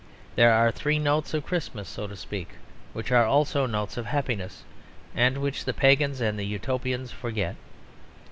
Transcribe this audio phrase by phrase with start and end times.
[0.35, 2.53] There are three notes of Christmas, so to speak,
[2.91, 4.63] which are also notes of happiness,
[5.13, 7.55] and which the pagans and the Utopians forget.